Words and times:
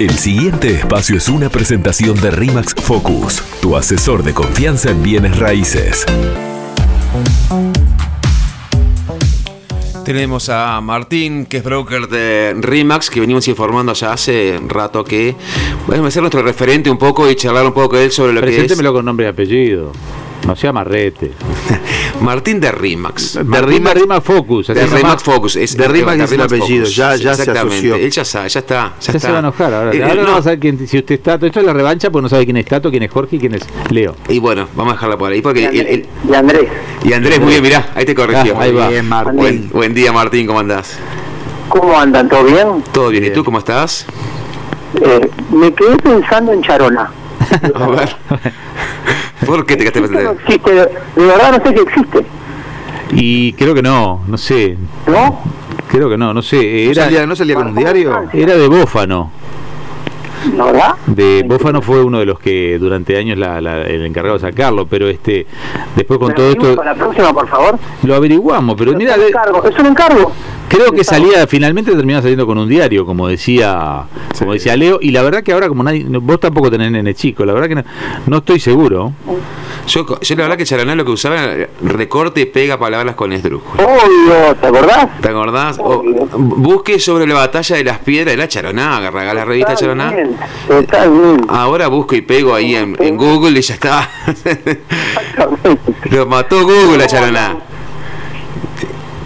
El 0.00 0.16
siguiente 0.16 0.70
espacio 0.70 1.18
es 1.18 1.28
una 1.28 1.50
presentación 1.50 2.18
de 2.18 2.30
RIMAX 2.30 2.74
Focus, 2.74 3.42
tu 3.60 3.76
asesor 3.76 4.22
de 4.22 4.32
confianza 4.32 4.92
en 4.92 5.02
bienes 5.02 5.38
raíces. 5.38 6.06
Tenemos 10.02 10.48
a 10.48 10.80
Martín, 10.80 11.44
que 11.44 11.58
es 11.58 11.62
broker 11.62 12.08
de 12.08 12.54
RIMAX, 12.58 13.10
que 13.10 13.20
venimos 13.20 13.46
informando 13.48 13.92
ya 13.92 14.14
hace 14.14 14.58
rato 14.68 15.04
que 15.04 15.36
va 15.86 16.08
a 16.08 16.10
ser 16.10 16.22
nuestro 16.22 16.40
referente 16.40 16.90
un 16.90 16.96
poco 16.96 17.30
y 17.30 17.36
charlar 17.36 17.66
un 17.66 17.74
poco 17.74 17.90
con 17.90 17.98
él 17.98 18.10
sobre 18.10 18.32
lo 18.32 18.40
que 18.40 18.48
es. 18.48 18.56
Preséntemelo 18.56 18.94
con 18.94 19.04
nombre 19.04 19.26
y 19.26 19.28
apellido. 19.28 19.92
No 20.46 20.56
sea 20.56 20.72
marrete. 20.72 21.32
Martín 22.20 22.60
de 22.60 22.70
RIMAX. 22.72 23.34
De 23.34 23.44
Martín 23.44 23.68
Rima, 23.70 23.94
Rima 23.94 24.20
Focus. 24.20 24.68
De. 24.68 24.86
RIMAX 24.86 25.22
Focus. 25.22 25.56
Es, 25.56 25.76
De 25.76 25.88
RIMAX 25.88 26.16
es 26.16 26.22
el 26.24 26.30
RIMAX 26.38 26.52
apellido, 26.52 26.84
Focus. 26.84 26.96
ya- 26.96 27.16
ya 27.16 27.34
se 27.34 27.42
Exactamente. 27.42 27.74
asoció. 27.76 27.94
Él 27.96 28.10
ya 28.10 28.24
sabe, 28.24 28.48
ya 28.48 28.60
está. 28.60 28.74
Ya, 28.74 28.92
Ya 29.00 29.12
está. 29.12 29.18
se 29.20 29.30
va 29.30 29.36
a 29.36 29.40
enojar 29.40 29.74
ahora. 29.74 29.92
Eh, 29.94 30.02
ahora 30.02 30.14
no, 30.16 30.22
no 30.22 30.32
va 30.32 30.38
a 30.38 30.42
saber 30.42 30.58
quién, 30.58 30.86
si 30.88 30.98
usted 30.98 31.14
está. 31.14 31.34
Esto 31.34 31.60
es 31.60 31.66
la 31.66 31.72
revancha 31.72 32.10
porque 32.10 32.22
no 32.22 32.28
sabe 32.28 32.44
quién 32.44 32.56
es 32.56 32.66
Tato, 32.66 32.90
quién 32.90 33.02
es 33.02 33.10
Jorge 33.10 33.36
y 33.36 33.38
quién 33.38 33.54
es 33.54 33.62
Leo. 33.90 34.14
Y 34.28 34.38
bueno, 34.38 34.68
vamos 34.74 34.92
a 34.92 34.96
dejarla 34.96 35.16
por 35.18 35.32
ahí. 35.32 35.40
Porque 35.42 35.64
el- 35.66 35.86
el- 35.86 36.06
Y 36.28 36.34
Andrés, 36.34 36.68
y 37.04 37.12
Andrés, 37.12 37.40
muy 37.40 37.50
bien, 37.50 37.62
mirá, 37.62 37.90
ahí 37.94 38.04
te 38.04 38.14
corrigió. 38.14 38.54
Ah, 38.58 38.62
ahí 38.62 38.72
va. 38.72 38.88
Bien, 38.88 39.08
Martín. 39.08 39.36
Buen, 39.36 39.70
buen 39.70 39.94
día, 39.94 40.12
Martín, 40.12 40.46
¿cómo 40.46 40.60
andás? 40.60 40.98
¿cómo 41.68 41.96
andan? 41.98 42.28
¿Todo 42.28 42.44
bien? 42.44 42.66
¿Todo 42.92 43.08
bien? 43.10 43.22
¿Y 43.22 43.26
Bien. 43.28 43.34
tú 43.34 43.44
cómo 43.44 43.58
estás? 43.58 44.04
Eh, 45.00 45.30
me 45.52 45.72
quedé 45.72 45.96
pensando 45.98 46.52
en 46.52 46.62
Charona. 46.62 47.10
A 47.74 47.86
ver. 47.86 48.16
¿Por 49.50 49.66
qué 49.66 49.76
te 49.76 50.00
no 50.00 50.30
existe, 50.30 50.70
de 50.72 50.86
verdad 51.16 51.58
no 51.58 51.64
sé 51.66 51.74
si 51.76 51.80
existe, 51.82 52.24
Y 53.12 53.52
creo 53.54 53.74
que 53.74 53.82
no, 53.82 54.20
no 54.28 54.38
sé. 54.38 54.76
¿no? 55.06 55.40
Creo 55.88 56.08
que 56.08 56.16
no, 56.16 56.32
no 56.32 56.40
sé. 56.42 56.86
¿No 56.88 56.94
salía, 56.94 57.26
¿No 57.26 57.34
salía 57.34 57.56
con 57.56 57.68
un 57.68 57.74
diario? 57.74 58.22
era 58.32 58.56
de 58.56 58.68
Bófano. 58.68 59.32
¿La 60.56 60.64
verdad? 60.66 60.94
De 61.06 61.42
Bófano 61.46 61.82
fue 61.82 62.02
uno 62.02 62.18
de 62.20 62.26
los 62.26 62.38
que 62.38 62.78
durante 62.78 63.16
años 63.18 63.36
la- 63.36 63.60
la- 63.60 63.82
el 63.82 64.06
encargado 64.06 64.38
de 64.38 64.40
sacarlo, 64.40 64.86
pero 64.86 65.08
este 65.08 65.46
después 65.96 66.18
con 66.18 66.28
¿Me 66.28 66.34
todo 66.34 66.50
esto 66.50 66.76
Con 66.76 66.86
la 66.86 66.94
próxima, 66.94 67.32
por 67.32 67.48
favor. 67.48 67.78
lo 68.04 68.14
averiguamos, 68.14 68.76
pero 68.78 68.92
mira, 68.94 69.14
es 69.16 69.18
un 69.20 69.26
encargo. 69.26 69.64
Es 69.68 69.78
un 69.78 69.86
encargo. 69.86 70.32
Creo 70.70 70.92
que 70.92 71.02
salía 71.02 71.46
finalmente 71.46 71.90
terminaba 71.92 72.22
saliendo 72.22 72.46
con 72.46 72.56
un 72.56 72.68
diario, 72.68 73.04
como 73.04 73.26
decía, 73.26 74.04
como 74.38 74.52
decía 74.52 74.76
Leo, 74.76 74.98
y 75.02 75.10
la 75.10 75.22
verdad 75.22 75.42
que 75.42 75.52
ahora 75.52 75.68
como 75.68 75.82
nadie, 75.82 76.04
vos 76.08 76.38
tampoco 76.38 76.70
tenés 76.70 76.92
nene 76.92 77.12
chico, 77.12 77.44
la 77.44 77.52
verdad 77.52 77.68
que 77.68 77.74
no, 77.74 77.84
no 78.26 78.36
estoy 78.38 78.60
seguro. 78.60 79.12
Yo, 79.86 80.06
yo 80.20 80.36
la 80.36 80.42
verdad 80.42 80.56
que 80.56 80.64
Charaná 80.64 80.94
lo 80.94 81.04
que 81.04 81.10
usaba 81.10 81.42
era 81.42 81.68
recorte 81.82 82.42
y 82.42 82.46
pega 82.46 82.78
palabras 82.78 83.16
con 83.16 83.32
esdrújula. 83.32 83.84
Obvio, 83.84 84.54
¿te 84.54 84.66
acordás? 84.68 85.20
¿Te 85.20 85.28
acordás? 85.28 85.78
O, 85.80 86.04
busque 86.36 87.00
sobre 87.00 87.26
la 87.26 87.34
batalla 87.34 87.76
de 87.76 87.84
las 87.84 87.98
piedras 87.98 88.34
de 88.34 88.36
la 88.36 88.46
Charoná, 88.46 88.98
agarra 88.98 89.34
la 89.34 89.44
revista 89.44 89.74
Charoná. 89.74 90.14
Totalmente. 90.68 91.46
Ahora 91.48 91.88
busco 91.88 92.14
y 92.14 92.20
pego 92.20 92.54
ahí 92.54 92.76
en, 92.76 92.96
en 93.00 93.16
Google 93.16 93.58
y 93.58 93.62
ya 93.62 93.74
está. 93.74 94.08
Exactamente. 94.26 95.80
Lo 96.10 96.26
mató 96.26 96.62
Google 96.62 97.02
a 97.02 97.06
Charoná. 97.08 97.69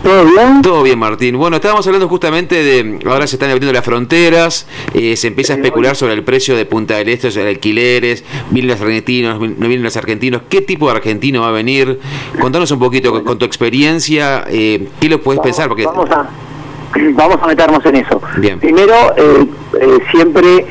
¿Todo 0.04 0.24
bien? 0.26 0.62
Todo 0.62 0.82
bien, 0.82 0.98
Martín. 0.98 1.38
Bueno, 1.38 1.56
estábamos 1.56 1.86
hablando 1.86 2.08
justamente 2.08 2.62
de. 2.62 2.98
Ahora 3.06 3.26
se 3.26 3.36
están 3.36 3.50
abriendo 3.50 3.72
las 3.72 3.84
fronteras, 3.84 4.66
eh, 4.92 5.16
se 5.16 5.28
empieza 5.28 5.54
a 5.54 5.56
especular 5.56 5.96
sobre 5.96 6.12
el 6.12 6.22
precio 6.22 6.54
de 6.56 6.66
Punta 6.66 6.96
del 6.96 7.08
Este, 7.08 7.30
sobre 7.30 7.48
alquileres, 7.48 8.22
vienen 8.50 8.72
los 8.72 8.80
argentinos, 8.82 9.40
no 9.40 9.66
vienen 9.66 9.82
los 9.82 9.96
argentinos. 9.96 10.42
¿Qué 10.50 10.60
tipo 10.60 10.90
de 10.90 10.96
argentino 10.96 11.40
va 11.40 11.48
a 11.48 11.52
venir? 11.52 11.98
Contanos 12.38 12.70
un 12.70 12.78
poquito 12.78 13.12
con, 13.12 13.24
con 13.24 13.38
tu 13.38 13.46
experiencia, 13.46 14.44
eh, 14.48 14.88
¿qué 15.00 15.08
lo 15.08 15.22
puedes 15.22 15.40
pensar? 15.40 15.68
Porque. 15.68 15.86
Vamos 15.86 16.10
a, 16.10 16.28
vamos 17.14 17.38
a 17.40 17.46
meternos 17.46 17.84
en 17.86 17.96
eso. 17.96 18.20
Bien. 18.36 18.60
Primero, 18.60 18.94
eh, 19.16 19.46
eh, 19.80 19.98
siempre 20.10 20.66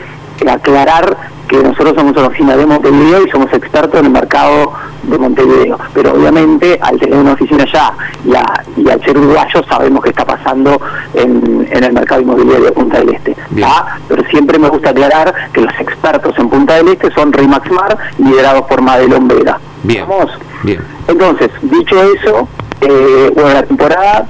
aclarar 0.47 1.17
que 1.57 1.67
nosotros 1.67 1.93
somos 1.95 2.17
una 2.17 2.27
oficina 2.27 2.55
de 2.57 2.65
Montevideo 2.65 3.25
y 3.25 3.29
somos 3.29 3.51
expertos 3.53 3.99
en 3.99 4.07
el 4.07 4.11
mercado 4.11 4.73
de 5.03 5.17
Montevideo. 5.19 5.77
Pero 5.93 6.13
obviamente, 6.13 6.79
al 6.81 6.97
tener 6.99 7.19
una 7.19 7.33
oficina 7.33 7.63
allá 7.63 7.93
y, 8.25 8.33
a- 8.35 8.63
y 8.77 8.89
al 8.89 8.99
ser 9.03 9.17
uruguayos, 9.17 9.63
sabemos 9.69 10.03
qué 10.03 10.09
está 10.09 10.25
pasando 10.25 10.79
en, 11.13 11.67
en 11.69 11.83
el 11.83 11.93
mercado 11.93 12.21
inmobiliario 12.21 12.65
de 12.65 12.71
Punta 12.71 12.97
del 12.99 13.09
Este. 13.15 13.35
¿ah? 13.63 13.97
Pero 14.07 14.23
siempre 14.29 14.57
me 14.57 14.69
gusta 14.69 14.89
aclarar 14.89 15.51
que 15.53 15.61
los 15.61 15.73
expertos 15.79 16.33
en 16.39 16.49
Punta 16.49 16.73
del 16.75 16.87
Este 16.87 17.11
son 17.13 17.31
Rimax 17.31 17.69
Mar, 17.71 17.97
liderados 18.17 18.63
por 18.63 18.81
Madelón 18.81 19.27
Vera. 19.27 19.59
Bien. 19.83 20.05
¿Vamos? 20.07 20.31
Bien. 20.63 20.81
Entonces, 21.07 21.51
dicho 21.61 21.95
eso, 22.01 22.47
eh, 22.81 23.31
bueno, 23.35 23.49
la 23.53 23.63
temporada 23.63 24.25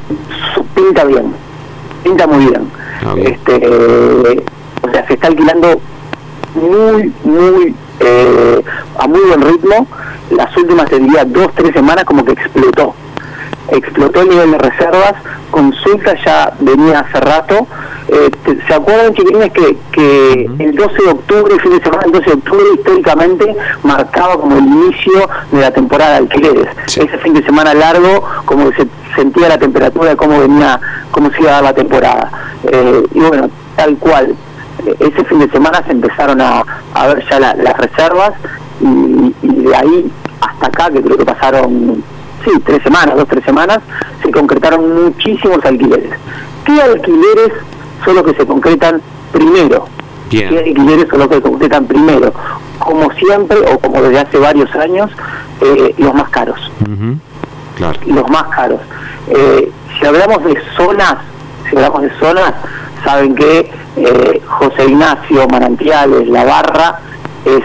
pinta 0.75 1.03
bien, 1.05 1.33
pinta 2.03 2.27
muy 2.27 2.45
bien. 2.47 2.69
Ah. 3.05 3.13
Este, 3.17 3.59
eh, 3.61 4.43
o 4.81 4.91
sea, 4.91 5.07
se 5.07 5.13
está 5.13 5.27
alquilando 5.27 5.79
muy, 6.55 7.13
muy, 7.23 7.75
eh, 7.99 8.63
a 8.97 9.07
muy 9.07 9.21
buen 9.21 9.41
ritmo. 9.41 9.87
Las 10.31 10.55
últimas, 10.57 10.89
te 10.89 10.99
diría, 10.99 11.25
dos, 11.25 11.53
tres 11.55 11.73
semanas 11.73 12.05
como 12.05 12.23
que 12.25 12.33
explotó. 12.33 12.95
Explotó 13.69 14.21
el 14.21 14.29
nivel 14.29 14.51
de 14.51 14.57
reservas, 14.57 15.13
consulta 15.51 16.13
ya 16.25 16.53
venía 16.59 16.99
hace 16.99 17.19
rato. 17.19 17.67
Eh, 18.09 18.29
¿Se 18.67 18.73
acuerdan, 18.73 19.13
chiquilines, 19.13 19.51
que, 19.53 19.77
que 19.91 20.49
el 20.59 20.75
12 20.75 21.03
de 21.03 21.09
octubre, 21.09 21.53
el 21.53 21.61
fin 21.61 21.71
de 21.71 21.83
semana, 21.83 22.03
el 22.05 22.11
12 22.11 22.25
de 22.25 22.33
octubre, 22.33 22.63
históricamente 22.75 23.55
marcaba 23.83 24.37
como 24.37 24.57
el 24.57 24.65
inicio 24.65 25.29
de 25.51 25.61
la 25.61 25.71
temporada 25.71 26.11
de 26.11 26.17
alquileres? 26.17 26.67
Sí. 26.87 27.01
Ese 27.01 27.17
fin 27.19 27.33
de 27.33 27.43
semana 27.43 27.73
largo, 27.73 28.23
como 28.45 28.69
que 28.69 28.83
se 28.83 28.87
sentía 29.15 29.49
la 29.49 29.57
temperatura 29.57 30.09
de 30.09 30.15
cómo 30.17 30.39
venía, 30.39 30.79
cómo 31.11 31.31
se 31.31 31.41
iba 31.41 31.51
a 31.51 31.53
dar 31.53 31.63
la 31.63 31.73
temporada. 31.73 32.31
Eh, 32.65 33.03
y 33.13 33.19
bueno, 33.19 33.49
tal 33.75 33.97
cual. 33.97 34.35
Ese 34.99 35.23
fin 35.25 35.39
de 35.39 35.49
semana 35.49 35.81
se 35.85 35.91
empezaron 35.91 36.41
a, 36.41 36.63
a 36.93 37.07
ver 37.07 37.23
ya 37.29 37.39
la- 37.39 37.55
las 37.55 37.77
reservas 37.77 38.31
y, 38.81 39.33
y 39.41 39.47
de 39.63 39.75
ahí 39.75 40.11
hasta 40.41 40.67
acá, 40.67 40.89
que 40.91 41.01
creo 41.01 41.17
que 41.17 41.25
pasaron, 41.25 42.03
sí, 42.43 42.51
tres 42.65 42.83
semanas, 42.83 43.15
dos, 43.15 43.27
tres 43.27 43.43
semanas, 43.45 43.79
se 44.21 44.31
concretaron 44.31 45.03
muchísimos 45.05 45.63
alquileres. 45.63 46.11
¿Qué 46.65 46.81
alquileres 46.81 47.53
son 48.03 48.15
los 48.15 48.23
que 48.23 48.33
se 48.35 48.45
concretan 48.45 49.01
primero? 49.31 49.85
Bien. 50.29 50.49
¿Qué 50.49 50.57
alquileres 50.59 51.07
son 51.09 51.19
los 51.19 51.27
que 51.29 51.35
se 51.35 51.41
concretan 51.41 51.85
primero? 51.85 52.33
Como 52.79 53.09
siempre, 53.13 53.57
o 53.71 53.79
como 53.79 54.01
desde 54.01 54.19
hace 54.19 54.37
varios 54.37 54.73
años, 54.75 55.09
eh, 55.61 55.95
los 55.97 56.13
más 56.13 56.29
caros 56.29 56.59
Ujú. 56.81 57.15
Claro. 57.77 57.99
los 58.05 58.29
más 58.29 58.43
caros. 58.55 58.81
Eh, 59.29 59.71
si 59.97 60.05
hablamos 60.05 60.43
de 60.43 60.61
zonas, 60.75 61.15
si 61.69 61.75
hablamos 61.77 62.01
de 62.01 62.11
zonas, 62.19 62.53
saben 63.03 63.35
que 63.35 63.69
eh, 63.97 64.41
José 64.45 64.85
Ignacio, 64.85 65.47
Manantiales, 65.47 66.27
La 66.27 66.43
Barra 66.43 66.99
es, 67.45 67.63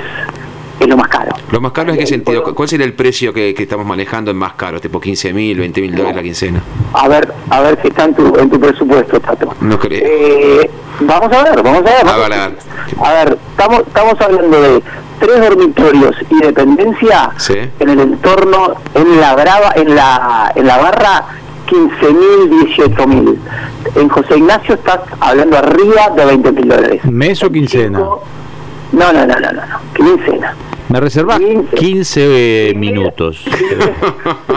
es 0.80 0.86
lo 0.88 0.96
más 0.96 1.08
caro. 1.08 1.32
¿Lo 1.50 1.60
más 1.60 1.72
caro 1.72 1.92
en 1.92 1.98
qué 1.98 2.06
sentido? 2.06 2.42
¿Cuál 2.54 2.68
sería 2.68 2.86
el 2.86 2.92
precio 2.94 3.32
que, 3.32 3.54
que 3.54 3.62
estamos 3.62 3.86
manejando 3.86 4.30
en 4.30 4.36
más 4.36 4.52
caro? 4.54 4.80
Tipo 4.80 5.00
15 5.00 5.32
mil, 5.32 5.58
20 5.58 5.80
mil 5.80 5.92
dólares 5.94 6.16
la 6.16 6.22
quincena. 6.22 6.62
A 6.92 7.08
ver, 7.08 7.32
a 7.50 7.60
ver 7.60 7.78
si 7.82 7.88
está 7.88 8.04
en 8.04 8.14
tu, 8.14 8.36
en 8.38 8.50
tu 8.50 8.60
presupuesto, 8.60 9.20
Tato. 9.20 9.54
No 9.60 9.78
creo. 9.78 10.02
Eh, 10.04 10.70
vamos 11.00 11.32
a 11.32 11.42
ver, 11.44 11.62
vamos 11.62 11.80
a 11.80 11.82
ver. 11.82 12.08
A 12.08 12.16
ver, 12.16 12.32
a 12.32 12.48
ver. 12.48 12.58
A 13.02 13.12
ver, 13.12 13.38
estamos, 13.50 13.80
estamos 13.86 14.20
hablando 14.20 14.60
de 14.60 14.82
tres 15.20 15.40
dormitorios 15.40 16.14
y 16.30 16.38
dependencia 16.46 17.30
Sí. 17.38 17.54
en 17.80 17.88
el 17.88 18.00
entorno, 18.00 18.74
en 18.94 19.20
la 19.20 19.34
brava, 19.34 19.72
en 19.74 19.94
la, 19.94 20.52
en 20.54 20.66
la 20.66 20.76
barra 20.78 21.24
15.000, 21.70 22.48
18.000. 22.76 23.36
En 23.96 24.08
José 24.08 24.38
Ignacio 24.38 24.74
estás 24.74 25.00
hablando 25.20 25.58
arriba 25.58 26.10
de 26.16 26.24
20.000 26.24 26.64
dólares. 26.66 27.04
¿Mes 27.04 27.42
o 27.42 27.50
quincena? 27.50 27.98
No, 27.98 28.20
no, 28.92 29.12
no, 29.12 29.26
no, 29.26 29.40
no, 29.40 29.52
no. 29.52 29.80
quincena. 29.94 30.54
Me 30.88 31.00
reservás 31.00 31.38
15. 31.38 31.76
15 31.76 32.72
minutos. 32.76 33.44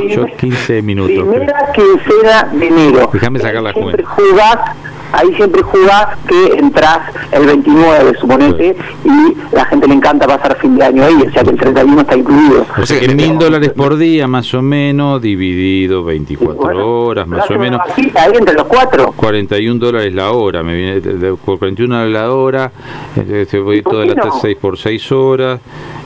Yo 0.09 0.25
15 0.37 0.81
minutos. 0.81 1.27
Primera 1.27 1.71
quincena 1.73 2.43
de 2.53 2.67
enero. 2.67 3.09
Déjame 3.11 3.39
sacar 3.39 3.61
la 3.61 3.73
cuenta. 3.73 4.03
jugás, 4.05 4.57
ahí 5.11 5.33
siempre 5.35 5.61
jugás 5.61 6.17
que 6.27 6.53
entras 6.57 6.99
el 7.31 7.45
29, 7.45 8.13
suponete, 8.19 8.75
y 9.05 9.55
la 9.55 9.65
gente 9.65 9.87
le 9.87 9.93
encanta 9.95 10.27
pasar 10.27 10.57
fin 10.59 10.75
de 10.75 10.83
año 10.85 11.03
ahí, 11.05 11.15
o 11.27 11.31
sea 11.31 11.43
que 11.43 11.49
el 11.51 11.57
31 11.57 12.01
está 12.01 12.15
incluido. 12.17 12.65
O 12.81 12.85
sea 12.85 12.99
que 12.99 13.15
mil 13.15 13.37
dólares 13.37 13.71
por 13.75 13.97
día 13.97 14.27
más 14.27 14.53
o 14.53 14.61
menos, 14.61 15.21
dividido 15.21 16.03
24 16.03 16.55
Bueno, 16.61 16.87
horas 16.87 17.27
más 17.27 17.49
o 17.49 17.57
menos. 17.57 17.79
bajita 17.87 18.23
ahí 18.23 18.33
entre 18.37 18.53
los 18.55 18.65
cuatro. 18.67 19.13
41 19.15 19.79
dólares 19.79 20.13
la 20.13 20.31
hora, 20.31 20.63
me 20.63 20.75
viene 20.75 20.99
de- 21.01 21.13
de- 21.17 21.33
por 21.35 21.57
41 21.59 21.95
dólares 21.95 22.13
la 22.13 22.31
hora, 22.33 22.71
eh, 23.15 23.45
te 23.49 23.59
voy 23.59 23.81
toda 23.81 24.05
la 24.05 24.13
¿Por 24.13 24.15
qué 24.15 24.21
tasa 24.21 24.35
no? 24.35 24.41
6 24.41 24.57
por 24.59 24.77
6 24.77 25.11
horas. 25.11 25.59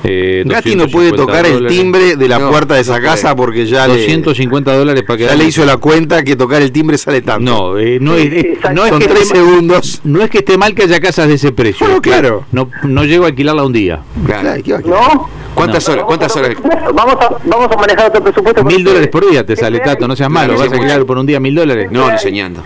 Eh, 0.08 0.44
Gatti 0.46 0.76
no 0.76 0.88
puede 0.88 1.10
250 1.10 1.16
tocar 1.18 1.46
el 1.48 1.66
timbre 1.68 2.16
de 2.16 2.28
la 2.30 2.38
No, 2.38 2.52
puerta 2.52 2.76
de 2.76 2.82
esa 2.82 3.02
casa 3.02 3.36
porque 3.36 3.66
ya, 3.66 3.88
le, 3.88 3.96
250 3.96 4.76
dólares 4.78 5.04
para 5.04 5.18
que 5.18 5.24
ya 5.26 5.36
le 5.36 5.46
hizo 5.46 5.66
la 5.66 5.78
cuenta 5.78 6.24
que 6.24 6.36
tocar 6.36 6.62
el 6.62 6.72
timbre 6.72 6.98
sale 7.00 7.22
tanto. 7.24 7.42
No, 7.52 7.78
eh, 7.80 7.98
no, 8.00 8.14
es, 8.14 8.32
es- 8.32 8.58
no 8.72 8.84
es 8.84 8.90
Son 8.92 9.00
que 9.00 9.08
tres 9.08 9.22
esté, 9.24 9.38
segundos. 9.38 10.02
no 10.04 10.22
es 10.22 10.30
que 10.30 10.40
esté 10.40 10.60
mal 10.60 10.76
que 10.76 10.84
haya 10.84 11.00
casas 11.16 11.30
de 11.30 11.36
ese 11.36 11.52
precio. 11.54 11.86
Bueno, 11.86 12.02
claro. 12.02 12.44
No, 12.52 12.70
no 12.84 13.06
llego 13.06 13.24
a 13.24 13.28
alquilarla 13.28 13.64
un 13.64 13.72
día. 13.72 14.02
Claro. 14.26 14.52
Ay, 14.52 14.64
¿qué 14.64 14.74
va 14.74 14.80
a 14.80 14.82
¿No? 14.82 15.30
¿Cuántas 15.54 15.88
horas? 15.88 16.04
¿Cuántas 16.04 16.36
horas? 16.36 16.52
Vamos 16.94 17.16
a, 17.22 17.38
vamos 17.46 17.72
a 17.72 17.78
manejar 17.78 18.10
otro 18.10 18.22
presupuesto. 18.22 18.66
Mil 18.66 18.84
dólares 18.84 19.08
por 19.08 19.30
día 19.30 19.46
te 19.46 19.56
sale, 19.56 19.80
Tato, 19.80 20.06
no 20.08 20.16
seas 20.16 20.30
malo. 20.30 20.58
¿Vas 20.58 20.70
a 20.70 20.76
alquilar 20.76 21.06
por 21.06 21.18
un 21.18 21.26
día 21.26 21.40
mil 21.40 21.56
dólares? 21.56 21.90
No, 21.90 22.12
enseñando. 22.12 22.62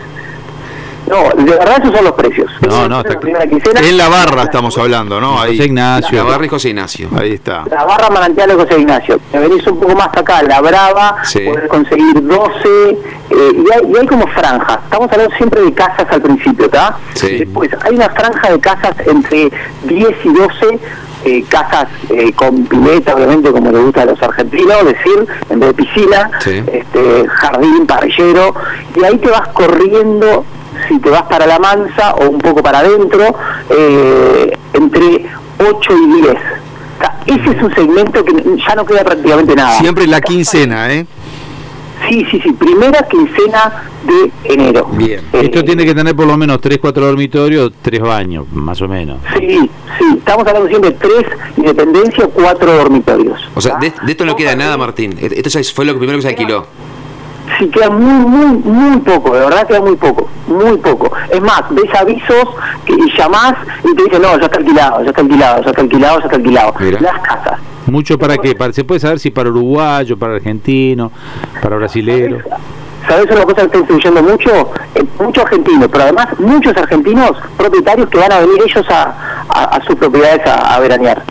No, 1.10 1.44
de 1.44 1.52
verdad 1.58 1.80
esos 1.82 1.96
son 1.96 2.06
los 2.06 2.14
precios. 2.14 2.52
No, 2.62 2.88
no, 2.88 3.00
está 3.00 3.14
la 3.16 3.20
primera 3.20 3.48
quincena. 3.48 3.80
En 3.82 3.98
la 3.98 4.10
barra 4.10 4.44
estamos 4.44 4.78
hablando, 4.78 5.20
¿no? 5.20 5.38
José 5.38 5.50
Ahí, 5.50 5.58
La 5.58 5.66
Ignacio. 5.66 6.26
barra 6.26 6.46
y 6.46 6.50
José 6.50 6.70
Ignacio. 6.70 7.10
ahí 7.20 7.34
está. 7.34 7.64
La 7.70 7.84
barra 7.86 8.10
manantial 8.10 8.50
de 8.50 8.56
José 8.56 8.80
Ignacio. 8.80 9.20
Te 9.32 9.40
venís 9.40 9.66
un 9.68 9.80
poco 9.80 9.96
más 9.96 10.10
acá, 10.16 10.44
la 10.44 10.62
Brava, 10.62 11.18
Sí. 11.24 11.40
podés 11.40 11.68
conseguir 11.68 12.22
12, 12.22 12.70
eh, 12.70 12.98
y, 13.32 13.74
hay, 13.74 13.92
y 13.92 13.98
hay 13.98 14.08
como 14.08 14.28
franjas. 14.28 14.80
Estamos 14.84 15.12
hablando 15.12 15.36
siempre 15.36 15.62
de 15.62 15.74
casas 15.74 16.06
al 16.12 16.22
principio, 16.22 16.66
¿está? 16.66 16.98
Sí. 17.16 17.40
Después, 17.40 17.70
hay 17.82 17.96
una 17.96 18.10
franja 18.10 18.52
de 18.52 18.60
casas 18.60 18.96
entre 19.06 19.52
10 19.86 20.10
y 20.24 20.30
12, 20.34 20.80
eh, 21.26 21.44
casas 21.50 21.88
eh, 22.12 22.32
con 22.34 22.66
pileta, 22.66 23.14
obviamente, 23.16 23.52
como 23.52 23.72
le 23.72 23.80
gusta 23.80 24.04
a 24.04 24.06
los 24.06 24.22
argentinos, 24.22 24.86
decir, 24.86 25.28
en 25.50 25.60
vez 25.60 25.70
de 25.70 25.74
piscina, 25.74 26.32
Sí. 26.40 26.64
este, 26.72 27.28
jardín, 27.28 27.86
parrillero, 27.88 28.54
y 28.96 29.04
ahí 29.04 29.18
te 29.18 29.30
vas 29.30 29.48
corriendo, 29.50 30.46
si 30.90 31.00
te 31.00 31.10
vas 31.10 31.24
para 31.24 31.46
la 31.48 31.60
mansa 31.60 32.16
o 32.16 32.30
un 32.30 32.40
poco 32.40 32.62
para 32.62 32.80
adentro, 32.80 33.24
eh, 33.70 34.52
entre 34.74 35.26
8 35.60 35.94
y 35.94 36.22
10. 36.22 36.36
O 36.36 37.02
sea, 37.02 37.20
ese 37.26 37.58
es 37.58 37.64
un 37.64 37.74
segmento 37.74 38.26
que 38.26 38.34
ya 38.68 38.76
no 38.76 38.86
queda 38.86 39.04
prácticamente 39.04 39.56
nada. 39.56 39.80
Siempre 39.80 40.06
la 40.08 40.20
quincena, 40.20 40.92
¿eh? 40.92 41.06
Sí, 42.08 42.26
sí, 42.32 42.40
sí, 42.42 42.54
primera 42.54 43.06
quincena 43.10 43.84
de 44.06 44.32
enero. 44.54 44.88
Bien. 44.94 45.20
Eh, 45.34 45.42
Esto 45.44 45.64
tiene 45.64 45.86
que 45.86 45.94
tener 45.94 46.16
por 46.16 46.28
lo 46.28 46.38
menos 46.38 46.60
3, 46.62 46.78
4 46.80 47.06
dormitorios, 47.06 47.72
3 47.82 48.02
baños, 48.02 48.46
más 48.52 48.82
o 48.82 48.88
menos. 48.88 49.18
Sí, 49.38 49.70
sí, 49.98 50.06
estamos 50.18 50.48
hablando 50.48 50.70
siempre 50.70 50.92
de 50.92 50.96
tres 50.98 51.26
independencia 51.58 52.26
o 52.26 52.30
cuatro 52.30 52.72
dormitorios. 52.74 53.40
O 53.54 53.62
sea, 53.62 53.78
de, 53.80 53.92
de 54.02 54.12
esto 54.12 54.26
no 54.26 54.36
queda 54.36 54.56
nada. 54.56 54.78
Martín. 54.78 55.18
Esto 55.20 55.60
fue 55.76 55.86
lo 55.86 55.98
primero 55.98 56.18
que 56.18 56.22
se 56.24 56.30
alquiló. 56.30 56.66
Sí, 57.58 57.68
queda 57.70 57.90
muy, 57.90 58.26
muy, 58.30 58.58
muy 58.58 58.98
poco, 59.00 59.34
de 59.34 59.40
verdad 59.42 59.68
queda 59.68 59.82
muy 59.82 59.96
poco, 59.96 60.28
muy 60.48 60.78
poco. 60.78 61.12
Es 61.30 61.42
más, 61.42 61.64
ves 61.72 61.94
avisos 62.00 62.46
que, 62.86 62.94
y 62.94 63.18
llamás 63.18 63.54
y 63.84 63.96
te 63.96 64.04
dicen, 64.04 64.22
no, 64.22 64.38
ya 64.38 64.46
está 64.46 64.60
alquilado, 64.60 65.04
ya 65.04 65.10
está 65.10 65.22
alquilado, 65.22 65.64
ya 65.64 65.70
está 65.70 65.82
alquilado, 65.82 66.20
ya 66.20 66.26
está 66.26 66.36
alquilado. 66.38 66.74
Mira. 66.80 67.02
Las 67.02 67.20
casas. 67.22 67.60
¿Mucho 67.88 68.18
para 68.20 68.38
qué? 68.38 68.54
Para, 68.56 68.72
¿Se 68.72 68.84
puede 68.84 69.00
saber 69.00 69.20
si 69.20 69.32
para 69.32 69.50
uruguayo, 69.50 70.18
para 70.18 70.36
argentino, 70.36 71.12
para 71.62 71.78
brasilero? 71.78 72.38
¿Sabes 73.08 73.26
una 73.32 73.42
cosa 73.44 73.56
que 73.56 73.62
está 73.64 73.78
influyendo 73.80 74.22
mucho? 74.22 74.72
Eh, 74.94 75.04
muchos 75.20 75.44
argentinos, 75.46 75.88
pero 75.92 76.04
además 76.04 76.28
muchos 76.38 76.78
argentinos 76.78 77.32
propietarios 77.58 78.08
que 78.10 78.18
van 78.20 78.32
a 78.32 78.40
venir 78.42 78.62
ellos 78.64 78.86
a, 78.90 79.46
a- 79.50 79.64
a 79.78 79.84
sus 79.86 79.96
propiedades 79.96 80.46
a, 80.46 80.76
a 80.76 80.80
veranear. 80.80 81.24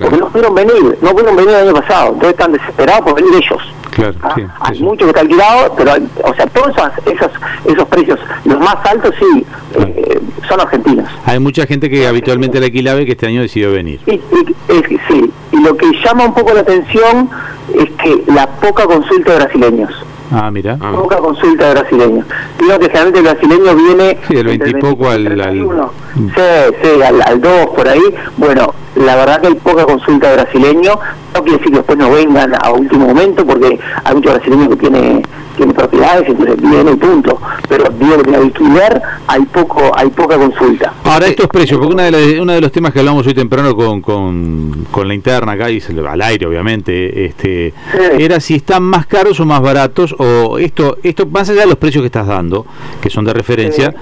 Porque 0.00 0.16
no 0.16 0.28
pudieron 0.28 0.54
venir, 0.54 0.98
no 1.02 1.10
pudieron 1.10 1.34
venir 1.36 1.50
el 1.50 1.68
año 1.68 1.74
pasado, 1.74 2.08
entonces 2.12 2.30
están 2.30 2.52
desesperados 2.52 3.02
por 3.02 3.14
venir 3.16 3.32
ellos. 3.34 3.60
Claro, 3.92 4.14
Ah, 4.22 4.32
sí, 4.34 4.42
hay 4.60 4.80
mucho 4.80 5.04
que 5.04 5.10
está 5.10 5.20
alquilado, 5.20 5.74
pero 5.76 5.92
hay- 5.92 6.08
o 6.24 6.34
sea, 6.34 6.46
todos 6.46 6.68
esos, 6.76 6.90
esos, 7.14 7.30
esos 7.66 7.88
precios, 7.88 8.18
los 8.44 8.58
más 8.58 8.76
altos 8.84 9.14
sí, 9.18 9.46
eh, 9.78 10.20
son 10.48 10.60
argentinos. 10.60 11.08
Hay 11.26 11.38
mucha 11.38 11.66
gente 11.66 11.88
que 11.90 12.06
habitualmente 12.06 12.58
la 12.58 12.66
alquilaba 12.66 13.00
y 13.02 13.06
que 13.06 13.12
este 13.12 13.26
año 13.26 13.42
decidió 13.42 13.70
venir. 13.72 14.00
Y, 14.06 14.12
y- 14.12 14.22
es 14.68 14.82
que 14.88 14.98
sí, 15.08 15.30
y 15.52 15.60
lo 15.62 15.76
que 15.76 15.86
llama 16.04 16.24
un 16.24 16.34
poco 16.34 16.54
la 16.54 16.60
atención 16.60 17.28
es 17.74 17.90
que 18.02 18.22
la 18.32 18.46
poca 18.46 18.84
consulta 18.86 19.32
de 19.32 19.38
brasileños. 19.44 19.90
Ah, 20.34 20.50
mira. 20.50 20.78
Ah. 20.80 20.92
Poca 20.94 21.18
consulta 21.18 21.68
de 21.68 21.80
brasileños. 21.80 22.24
Digo 22.58 22.78
que 22.78 22.86
generalmente 22.86 23.18
el 23.18 23.24
brasileño 23.26 23.76
viene... 23.76 24.18
Sí, 24.26 24.34
del 24.34 24.48
entre 24.48 24.68
el 24.70 24.72
20 24.74 24.78
y 24.78 24.80
poco 24.80 25.10
al- 25.10 25.24
25 25.28 25.36
y 25.36 25.42
al- 25.42 25.50
31. 25.50 25.92
Sí, 26.34 26.76
sí, 26.96 27.02
al, 27.02 27.22
al 27.22 27.40
2 27.42 27.66
por 27.76 27.88
ahí. 27.88 28.00
Bueno, 28.38 28.74
la 28.96 29.16
verdad 29.16 29.40
que 29.40 29.48
hay 29.48 29.54
poca 29.54 29.84
consulta 29.84 30.30
de 30.30 30.42
brasileño. 30.42 30.98
No 31.34 31.42
quiere 31.42 31.58
decir 31.58 31.70
que 31.72 31.78
después 31.78 31.98
no 31.98 32.10
vengan 32.10 32.52
a 32.62 32.70
último 32.72 33.06
momento, 33.08 33.46
porque 33.46 33.78
hay 34.04 34.14
muchos 34.14 34.34
brasileños 34.34 34.68
que 34.68 34.76
tiene, 34.76 35.22
tiene 35.56 35.72
propiedades, 35.72 36.28
entonces 36.28 36.60
viene 36.60 36.90
y 36.90 36.96
punto. 36.96 37.40
Pero 37.68 37.84
digo 37.98 38.18
que 38.22 38.36
alquiler 38.36 39.00
hay 39.26 39.40
poco 39.46 39.90
hay 39.96 40.08
poca 40.10 40.36
consulta. 40.36 40.92
Ahora, 41.04 41.26
estos 41.26 41.46
precios, 41.48 41.78
porque 41.80 41.94
una 41.94 42.10
de 42.10 42.38
uno 42.40 42.52
de 42.52 42.60
los 42.60 42.70
temas 42.70 42.92
que 42.92 42.98
hablamos 42.98 43.26
hoy 43.26 43.32
temprano 43.34 43.74
con, 43.74 44.02
con, 44.02 44.86
con 44.90 45.08
la 45.08 45.14
interna 45.14 45.52
acá, 45.52 45.70
y 45.70 45.82
al 46.06 46.20
aire 46.20 46.46
obviamente, 46.46 47.24
este, 47.24 47.72
Sí. 47.92 48.22
era 48.22 48.38
si 48.40 48.56
están 48.56 48.82
más 48.82 49.06
caros 49.06 49.40
o 49.40 49.46
más 49.46 49.62
baratos, 49.62 50.14
o 50.18 50.58
esto, 50.58 50.98
esto 51.02 51.26
más 51.26 51.48
allá 51.48 51.62
de 51.62 51.68
los 51.68 51.76
precios 51.76 52.02
que 52.02 52.06
estás 52.06 52.26
dando, 52.26 52.66
que 53.00 53.08
son 53.08 53.24
de 53.24 53.32
referencia, 53.32 53.90
Sí. 53.90 53.96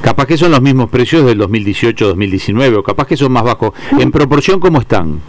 Capaz 0.00 0.26
que 0.26 0.36
son 0.36 0.50
los 0.50 0.60
mismos 0.60 0.88
precios 0.90 1.24
del 1.24 1.40
2018-2019, 1.40 2.78
o 2.78 2.82
capaz 2.82 3.06
que 3.06 3.16
son 3.16 3.32
más 3.32 3.44
bajos. 3.44 3.72
En 3.98 4.10
proporción, 4.10 4.60
¿cómo 4.60 4.80
están? 4.80 5.20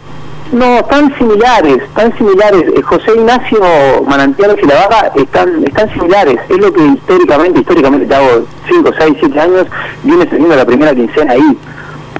No, 0.52 0.82
tan 0.84 1.16
similares, 1.18 1.82
tan 1.94 2.16
similares. 2.16 2.64
Eh, 2.74 2.82
José 2.82 3.12
Ignacio 3.14 3.60
Manantiales 4.06 4.56
y 4.62 4.66
la 4.66 4.86
Vaca 4.86 5.12
están, 5.14 5.62
están 5.64 5.92
similares. 5.92 6.38
Es 6.48 6.56
lo 6.56 6.72
que 6.72 6.82
históricamente, 6.86 7.60
históricamente, 7.60 8.06
te 8.06 8.14
hago 8.14 8.46
5, 8.66 8.90
6, 8.98 9.16
7 9.20 9.40
años, 9.40 9.66
viene 10.02 10.24
teniendo 10.26 10.56
la 10.56 10.64
primera 10.64 10.94
quincena 10.94 11.32
ahí. 11.34 11.58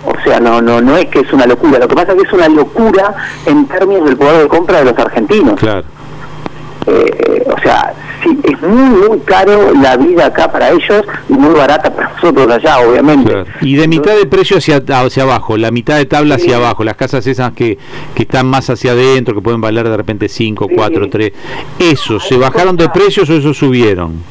O 0.04 0.14
sea, 0.24 0.40
no, 0.40 0.60
no, 0.60 0.80
no 0.80 0.96
es 0.96 1.06
que 1.06 1.20
es 1.20 1.32
una 1.32 1.46
locura. 1.46 1.78
Lo 1.78 1.88
que 1.88 1.94
pasa 1.94 2.12
es 2.12 2.18
que 2.18 2.28
es 2.28 2.32
una 2.32 2.48
locura 2.48 3.14
en 3.46 3.66
términos 3.66 4.04
del 4.04 4.16
poder 4.16 4.42
de 4.42 4.48
compra 4.48 4.78
de 4.78 4.84
los 4.84 4.98
argentinos. 4.98 5.58
Claro. 5.58 5.84
Eh, 6.86 7.46
o 7.46 7.60
sea, 7.60 7.94
sí, 8.22 8.38
es 8.44 8.60
muy, 8.62 9.08
muy 9.08 9.18
caro 9.20 9.72
la 9.74 9.96
vida 9.96 10.26
acá 10.26 10.50
para 10.50 10.70
ellos 10.70 11.04
y 11.28 11.32
muy 11.32 11.54
barata 11.54 11.92
para 11.94 12.10
nosotros 12.10 12.50
allá, 12.50 12.78
obviamente. 12.80 13.30
Claro. 13.30 13.46
Y 13.60 13.76
de 13.76 13.88
mitad 13.88 14.16
de 14.16 14.26
precio 14.26 14.58
hacia, 14.58 14.76
hacia 14.76 15.22
abajo, 15.22 15.56
la 15.56 15.70
mitad 15.70 15.96
de 15.96 16.06
tabla 16.06 16.36
hacia 16.36 16.56
abajo, 16.56 16.84
las 16.84 16.96
casas 16.96 17.26
esas 17.26 17.52
que, 17.52 17.78
que 18.14 18.22
están 18.22 18.46
más 18.46 18.68
hacia 18.70 18.92
adentro, 18.92 19.34
que 19.34 19.40
pueden 19.40 19.60
valer 19.60 19.88
de 19.88 19.96
repente 19.96 20.28
5, 20.28 20.66
Sí. 20.68 20.74
4, 20.74 21.08
3, 21.10 21.32
¿esos 21.78 22.26
se 22.26 22.36
bajaron 22.36 22.76
de 22.76 22.88
precios 22.88 23.28
o 23.30 23.34
esos 23.34 23.56
subieron? 23.56 24.22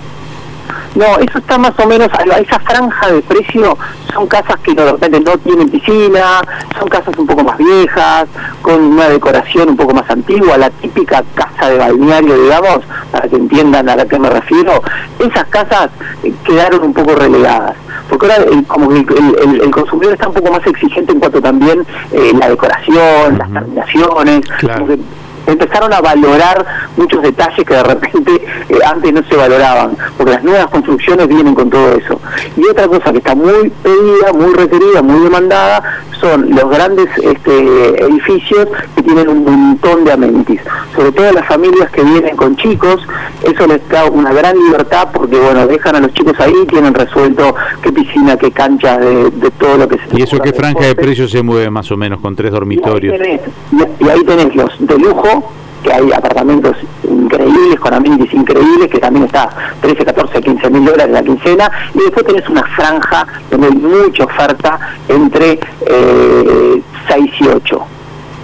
No, 0.97 1.05
eso 1.19 1.38
está 1.38 1.57
más 1.59 1.73
o 1.79 1.85
menos, 1.88 2.09
a 2.13 2.39
esa 2.39 2.59
franja 2.59 3.11
de 3.11 3.21
precio 3.21 3.77
son 4.11 4.25
casas 4.27 4.57
que 4.63 4.73
de 4.73 4.91
repente 4.91 5.19
no 5.19 5.38
tienen 5.38 5.69
piscina, 5.69 6.41
son 6.79 6.88
casas 6.89 7.15
un 7.17 7.27
poco 7.27 7.44
más 7.44 7.57
viejas, 7.57 8.27
con 8.63 8.81
una 8.81 9.07
decoración 9.09 9.69
un 9.69 9.77
poco 9.77 9.94
más 9.94 10.09
antigua, 10.09 10.57
la 10.57 10.69
típica 10.71 11.23
casa 11.35 11.69
de 11.69 11.77
balneario, 11.77 12.41
digamos, 12.41 12.79
para 13.11 13.27
que 13.29 13.35
entiendan 13.35 13.88
a 13.89 13.95
la 13.95 14.05
que 14.07 14.17
me 14.17 14.29
refiero. 14.29 14.81
Esas 15.19 15.45
casas 15.49 15.89
eh, 16.23 16.33
quedaron 16.44 16.81
un 16.83 16.94
poco 16.94 17.13
relegadas, 17.15 17.75
porque 18.09 18.25
ahora 18.31 18.44
el, 18.51 18.65
como 18.65 18.89
que 18.89 18.95
el, 19.13 19.35
el- 19.53 19.61
el 19.61 19.71
consumidor 19.71 20.13
está 20.13 20.29
un 20.29 20.33
poco 20.33 20.51
más 20.51 20.65
exigente 20.65 21.11
en 21.11 21.19
cuanto 21.19 21.39
también 21.41 21.85
eh, 22.11 22.31
la 22.39 22.49
decoración, 22.49 23.38
las 23.38 23.51
terminaciones, 23.53 24.41
Claro. 24.59 24.85
como 24.85 24.88
que 24.95 24.99
empezaron 25.47 25.94
a 25.94 26.01
valorar 26.01 26.65
muchos 26.97 27.21
detalles 27.23 27.65
que 27.65 27.73
de 27.73 27.83
repente 27.83 28.31
eh, 28.69 28.79
antes 28.85 29.13
no 29.13 29.21
se 29.29 29.35
valoraban, 29.35 29.97
porque 30.17 30.33
las 30.33 30.44
nuevas 30.44 30.67
construcciones 30.67 31.27
vienen 31.27 31.55
con 31.55 31.69
todo 31.69 31.91
eso. 31.94 32.19
Y 32.55 32.65
otra 32.69 32.88
cosa 32.88 33.11
que 33.11 33.17
está 33.19 33.33
muy 33.35 33.69
pedida, 33.81 34.33
muy 34.33 34.53
requerida, 34.53 35.01
muy 35.01 35.21
demandada, 35.23 35.81
son 36.19 36.49
los 36.49 36.67
grandes 36.69 37.07
este, 37.21 38.04
edificios 38.04 38.68
que 38.95 39.04
tienen 39.04 39.30
un 39.30 39.44
montón 39.45 40.04
de 40.04 40.11
amenities. 40.13 40.61
Sobre 40.95 41.11
todo 41.11 41.31
las 41.31 41.45
familias 41.45 41.92
que 41.92 42.01
vienen 42.04 42.35
con 42.35 42.56
chicos, 42.57 43.01
eso 43.44 43.68
les 43.68 43.87
da 43.89 44.06
una 44.06 44.33
gran 44.33 44.57
libertad 44.57 45.09
porque, 45.13 45.37
bueno, 45.37 45.68
dejan 45.68 45.95
a 45.95 45.99
los 45.99 46.11
chicos 46.13 46.33
ahí, 46.39 46.54
tienen 46.69 46.94
resuelto 46.95 47.54
qué 47.83 47.92
piscina, 47.92 48.35
qué 48.35 48.51
cancha, 48.51 48.97
de, 48.97 49.30
de 49.30 49.51
todo 49.51 49.77
lo 49.77 49.87
que 49.87 49.97
se 49.97 50.18
¿Y 50.18 50.23
eso 50.23 50.39
qué 50.39 50.54
franja 50.54 50.85
de 50.85 50.95
precios 50.95 51.30
se 51.31 51.44
mueve 51.44 51.69
más 51.69 51.92
o 51.92 51.97
menos 51.97 52.19
con 52.19 52.35
tres 52.35 52.47
Y 52.51 52.54
ahí 52.56 52.59
dormitorios? 52.59 53.16
tenés- 53.16 53.87
y 53.99 54.09
ahí 54.09 54.23
tenés 54.23 54.56
los 54.56 54.71
de 54.80 54.97
lujo, 54.97 55.36
que 55.83 55.93
hay 55.93 56.11
apartamentos 56.11 56.75
increíbles, 57.03 57.79
con 57.79 57.93
amenities 57.93 58.33
increíbles, 58.33 58.89
que 58.89 58.99
también 58.99 59.25
está 59.25 59.49
13, 59.81 60.05
14, 60.05 60.41
15 60.41 60.69
mil 60.69 60.85
dólares 60.85 61.11
la 61.13 61.23
quincena, 61.23 61.71
y 61.93 61.99
después 61.99 62.25
tenés 62.25 62.47
una 62.49 62.63
franja 62.75 63.25
donde 63.51 63.67
hay 63.67 63.73
mucha 63.75 64.23
oferta 64.25 64.79
entre 65.07 65.59
eh, 65.85 66.81
6 67.07 67.31
y 67.41 67.47
8, 67.47 67.81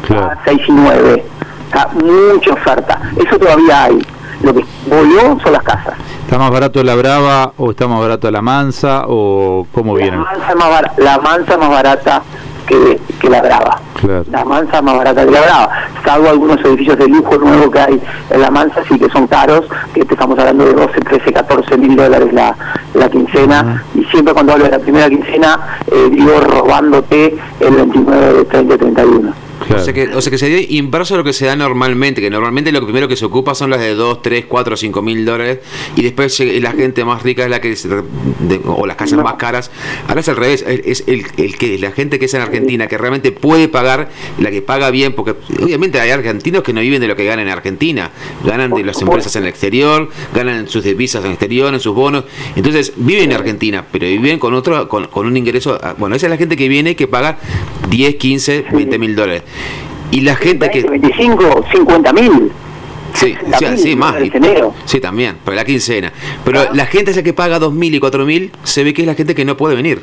Claro. 0.07 0.29
6 0.45 0.61
y 0.67 0.71
9, 0.71 1.25
Está 1.67 1.89
mucha 1.93 2.53
oferta, 2.53 2.99
eso 3.15 3.37
todavía 3.39 3.85
hay. 3.85 3.99
Lo 4.43 4.53
que 4.53 4.63
voló 4.87 5.39
son 5.41 5.53
las 5.53 5.63
casas. 5.63 5.93
¿Está 6.25 6.37
más 6.37 6.51
barato 6.51 6.83
la 6.83 6.95
Brava 6.95 7.53
o 7.57 7.71
está 7.71 7.87
más 7.87 7.99
barato 7.99 8.29
la 8.29 8.41
Mansa 8.41 9.05
o 9.07 9.65
cómo 9.71 9.95
La 9.97 10.03
vienen? 10.03 10.19
mansa 10.19 10.49
es 10.49 10.55
más, 10.55 10.69
bar- 10.69 10.91
la 10.97 11.17
mansa 11.19 11.57
más 11.57 11.69
barata 11.69 12.21
que, 12.67 12.99
que 13.19 13.29
la 13.29 13.41
brava. 13.41 13.79
Claro. 14.01 14.25
La 14.29 14.43
mansa 14.45 14.81
más 14.81 14.97
barata 14.97 15.25
que 15.25 15.31
la 15.31 15.41
brava. 15.41 15.69
Salvo 16.03 16.29
algunos 16.29 16.59
edificios 16.65 16.97
de 16.97 17.07
lujo 17.07 17.37
nuevos 17.37 17.71
que 17.71 17.79
hay 17.79 18.01
en 18.29 18.41
la 18.41 18.51
mansa, 18.51 18.83
sí 18.89 18.99
que 18.99 19.09
son 19.09 19.27
caros, 19.27 19.65
que 19.93 20.03
te 20.03 20.13
estamos 20.13 20.37
hablando 20.37 20.65
de 20.65 20.73
12, 20.73 20.99
13, 20.99 21.33
14 21.33 21.77
mil 21.77 21.95
dólares 21.95 22.33
la, 22.33 22.55
la 22.93 23.09
quincena. 23.09 23.83
Y 23.95 24.03
siempre 24.05 24.33
cuando 24.33 24.53
hablo 24.53 24.65
de 24.65 24.71
la 24.71 24.79
primera 24.79 25.09
quincena, 25.09 25.59
eh, 25.91 26.09
digo 26.11 26.39
robándote 26.41 27.37
el 27.59 27.75
29, 27.75 28.45
30, 28.45 28.77
31. 28.77 29.42
O, 29.69 29.83
sea 29.83 29.93
que, 29.93 30.07
o 30.07 30.21
sea 30.21 30.31
que 30.31 30.37
se 30.37 30.47
dio 30.49 30.59
inverso 30.77 31.15
a 31.15 31.17
lo 31.17 31.23
que 31.23 31.33
se 31.33 31.45
da 31.45 31.55
normalmente, 31.55 32.21
que 32.21 32.29
normalmente 32.29 32.71
lo 32.71 32.83
primero 32.83 33.07
que 33.07 33.15
se 33.15 33.25
ocupa 33.25 33.55
son 33.55 33.69
las 33.69 33.79
de 33.79 33.93
2, 33.95 34.21
3, 34.21 34.45
4, 34.47 34.77
5 34.77 35.01
mil 35.01 35.25
dólares 35.25 35.59
y 35.95 36.01
después 36.03 36.39
la 36.39 36.71
gente 36.71 37.03
más 37.05 37.23
rica 37.23 37.43
es 37.43 37.49
la 37.49 37.61
que, 37.61 37.75
se- 37.75 37.87
de- 37.87 38.61
o 38.65 38.85
las 38.85 38.95
casas 38.97 39.21
más 39.23 39.35
caras. 39.35 39.71
Ahora 40.07 40.21
es 40.21 40.29
al 40.29 40.35
revés, 40.37 40.63
es 40.67 41.03
el, 41.07 41.25
el 41.37 41.57
que 41.57 41.77
la 41.77 41.91
gente 41.91 42.19
que 42.19 42.25
es 42.25 42.33
en 42.33 42.41
Argentina, 42.41 42.87
que 42.87 42.97
realmente 42.97 43.31
puede 43.31 43.67
pagar, 43.67 44.09
la 44.39 44.51
que 44.51 44.61
paga 44.61 44.89
bien, 44.91 45.13
porque 45.13 45.35
obviamente 45.61 45.99
hay 45.99 46.09
argentinos 46.11 46.63
que 46.63 46.73
no 46.73 46.81
viven 46.81 47.01
de 47.01 47.07
lo 47.07 47.15
que 47.15 47.25
ganan 47.25 47.47
en 47.47 47.53
Argentina, 47.53 48.11
ganan 48.43 48.71
de 48.71 48.83
las 48.83 49.01
empresas 49.01 49.35
en 49.35 49.43
el 49.43 49.49
exterior, 49.49 50.09
ganan 50.33 50.55
en 50.59 50.67
sus 50.67 50.83
divisas 50.83 51.21
en 51.21 51.27
el 51.27 51.33
exterior, 51.33 51.73
en 51.73 51.79
sus 51.79 51.95
bonos, 51.95 52.25
entonces 52.55 52.93
viven 52.95 53.31
en 53.31 53.37
Argentina, 53.37 53.85
pero 53.91 54.05
viven 54.07 54.39
con 54.39 54.53
otro, 54.53 54.87
con, 54.89 55.07
un 55.15 55.37
ingreso, 55.37 55.79
bueno, 55.97 56.15
esa 56.15 56.27
es 56.27 56.29
la 56.31 56.37
gente 56.37 56.55
que 56.57 56.67
viene 56.67 56.95
que 56.95 57.07
paga 57.07 57.37
10, 57.89 58.15
15, 58.15 58.65
20 58.71 58.99
mil 58.99 59.15
dólares. 59.15 59.43
Y 60.11 60.21
la 60.21 60.35
gente 60.35 60.69
que... 60.69 60.83
25, 60.83 61.65
50 61.73 62.13
mil. 62.13 62.51
Sí, 63.13 63.35
sí, 63.59 63.65
60.000 63.65 63.77
sí, 63.77 63.95
más. 63.95 64.15
enero. 64.15 64.73
Sí, 64.85 64.99
también, 64.99 65.37
pero 65.45 65.55
la 65.55 65.65
quincena. 65.65 66.11
Pero 66.43 66.73
la 66.73 66.85
gente 66.87 67.11
esa 67.11 67.21
que 67.23 67.33
paga 67.33 67.59
2.000 67.59 67.95
y 67.95 67.99
4.000, 67.99 68.49
se 68.63 68.83
ve 68.83 68.93
que 68.93 69.01
es 69.03 69.07
la 69.07 69.13
gente 69.15 69.35
que 69.35 69.45
no 69.45 69.55
puede 69.55 69.75
venir. 69.75 70.01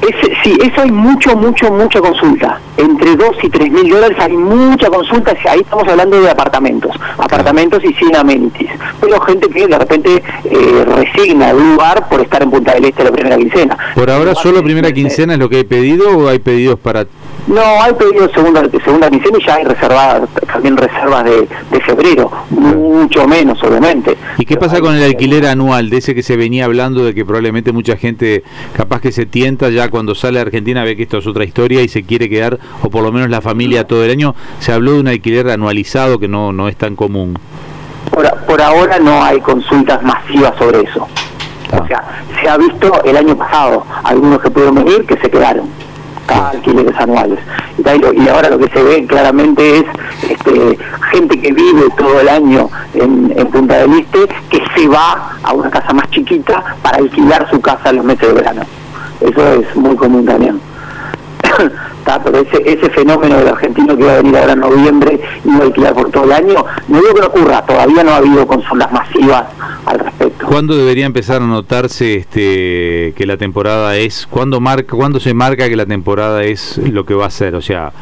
Ese- 0.00 0.32
sí, 0.44 0.56
eso 0.62 0.82
hay 0.82 0.90
mucho, 0.92 1.34
mucho, 1.36 1.72
mucha 1.72 2.00
consulta. 2.00 2.60
Entre 2.76 3.16
2 3.16 3.30
y 3.42 3.50
3 3.50 3.70
mil 3.72 3.88
dólares 3.88 4.16
hay 4.20 4.32
mucha 4.32 4.88
consulta. 4.88 5.34
Ahí 5.48 5.60
estamos 5.60 5.88
hablando 5.88 6.20
de 6.20 6.30
apartamentos. 6.30 6.92
Apartamentos 7.18 7.82
y 7.84 7.92
sin 7.94 8.14
amenities. 8.14 8.70
Pero 9.00 9.20
gente 9.22 9.48
que 9.48 9.66
de 9.66 9.76
repente 9.78 10.22
eh, 10.44 10.84
resigna 10.84 11.50
el 11.50 11.56
lugar 11.58 12.08
por 12.08 12.20
estar 12.20 12.40
en 12.42 12.50
Punta 12.50 12.74
del 12.74 12.84
Este 12.84 13.02
la 13.02 13.10
primera 13.10 13.36
quincena. 13.36 13.76
Por 13.96 14.08
ahora, 14.08 14.36
solo 14.36 14.62
primera 14.62 14.92
quincena 14.92 15.32
es 15.32 15.38
lo 15.40 15.48
que 15.48 15.56
hay 15.56 15.64
pedido 15.64 16.16
o 16.16 16.28
hay 16.28 16.38
pedidos 16.38 16.78
para. 16.78 17.06
No, 17.48 17.62
hay 17.82 17.94
pedido 17.94 18.28
segunda, 18.28 18.62
segunda 18.84 19.08
quincena 19.08 19.38
y 19.40 19.46
ya 19.46 19.54
hay 19.54 19.64
reservadas, 19.64 20.28
también 20.52 20.76
reservas 20.76 21.24
de, 21.24 21.48
de 21.70 21.80
febrero. 21.80 22.30
Mucho 22.50 23.26
menos, 23.26 23.62
obviamente. 23.64 24.18
¿Y 24.36 24.44
qué 24.44 24.56
pasa 24.56 24.80
con 24.80 24.94
el 24.94 25.02
alquiler 25.02 25.46
anual? 25.46 25.88
De 25.88 25.96
ese 25.96 26.14
que 26.14 26.22
se 26.22 26.36
venía 26.36 26.66
hablando 26.66 27.04
de 27.04 27.14
que 27.14 27.24
probablemente 27.24 27.72
mucha 27.72 27.96
gente 27.96 28.44
capaz 28.76 29.00
que 29.00 29.12
se 29.12 29.24
tienta 29.24 29.70
ya 29.70 29.88
cuando 29.88 30.14
sale 30.14 30.40
a 30.40 30.42
Argentina 30.42 30.84
ve 30.84 30.94
que 30.94 31.04
esto 31.04 31.18
es 31.18 31.26
otra 31.26 31.44
historia 31.44 31.80
y 31.80 31.88
se 31.88 32.02
quiere 32.02 32.28
quedar, 32.28 32.58
o 32.82 32.90
por 32.90 33.02
lo 33.02 33.12
menos 33.12 33.30
la 33.30 33.40
familia 33.40 33.86
todo 33.86 34.04
el 34.04 34.10
año. 34.10 34.34
Se 34.58 34.72
habló 34.72 34.92
de 34.92 35.00
un 35.00 35.08
alquiler 35.08 35.48
anualizado 35.48 36.18
que 36.18 36.28
no, 36.28 36.52
no 36.52 36.68
es 36.68 36.76
tan 36.76 36.96
común. 36.96 37.38
Por, 38.10 38.30
por 38.44 38.60
ahora 38.60 38.98
no 38.98 39.24
hay 39.24 39.40
consultas 39.40 40.02
masivas 40.02 40.52
sobre 40.58 40.82
eso. 40.82 41.08
Ah. 41.72 41.80
O 41.82 41.86
sea, 41.86 42.24
se 42.42 42.48
ha 42.48 42.58
visto 42.58 43.02
el 43.04 43.16
año 43.16 43.36
pasado 43.38 43.86
algunos 44.04 44.38
que 44.42 44.50
pudieron 44.50 44.74
venir 44.74 45.06
que 45.06 45.16
se 45.16 45.30
quedaron 45.30 45.87
alquileres 46.28 46.96
anuales. 46.96 47.38
Y 47.78 48.28
ahora 48.28 48.50
lo 48.50 48.58
que 48.58 48.68
se 48.68 48.82
ve 48.82 49.06
claramente 49.06 49.78
es 49.78 49.84
este, 50.30 50.78
gente 51.12 51.40
que 51.40 51.52
vive 51.52 51.84
todo 51.96 52.20
el 52.20 52.28
año 52.28 52.68
en, 52.94 53.32
en 53.36 53.46
Punta 53.48 53.78
del 53.78 54.00
Este 54.00 54.28
que 54.50 54.62
se 54.76 54.88
va 54.88 55.36
a 55.42 55.52
una 55.52 55.70
casa 55.70 55.92
más 55.92 56.10
chiquita 56.10 56.76
para 56.82 56.98
alquilar 56.98 57.48
su 57.50 57.60
casa 57.60 57.90
en 57.90 57.96
los 57.96 58.04
meses 58.04 58.28
de 58.28 58.34
verano. 58.34 58.62
Eso 59.20 59.52
es 59.54 59.76
muy 59.76 59.96
común 59.96 60.24
también. 60.24 60.60
Pero 62.24 62.38
ese, 62.38 62.62
ese 62.64 62.90
fenómeno 62.90 63.36
del 63.36 63.48
argentino 63.48 63.96
que 63.96 64.04
va 64.04 64.14
a 64.14 64.16
venir 64.16 64.36
ahora 64.36 64.54
en 64.54 64.60
noviembre 64.60 65.20
y 65.44 65.48
va 65.50 65.58
a 65.58 65.62
alquilar 65.64 65.94
por 65.94 66.10
todo 66.10 66.24
el 66.24 66.32
año, 66.32 66.64
no 66.88 67.00
digo 67.00 67.14
que 67.14 67.20
no 67.20 67.26
ocurra, 67.26 67.62
todavía 67.66 68.02
no 68.02 68.12
ha 68.12 68.16
habido 68.16 68.46
consultas 68.46 68.90
masivas 68.90 69.44
al 69.84 69.98
respecto. 69.98 70.46
¿Cuándo 70.46 70.74
debería 70.74 71.04
empezar 71.04 71.42
a 71.42 71.46
notarse 71.46 72.16
este, 72.16 73.12
que 73.14 73.26
la 73.26 73.36
temporada 73.36 73.96
es, 73.96 74.26
cuándo 74.26 74.58
marca, 74.60 74.96
cuándo 74.96 75.20
se 75.20 75.34
marca 75.34 75.68
que 75.68 75.76
la 75.76 75.84
temporada 75.84 76.44
es 76.44 76.78
lo 76.78 77.04
que 77.04 77.12
va 77.14 77.26
a 77.26 77.30
ser? 77.30 77.54
O 77.54 77.60
sea, 77.60 77.92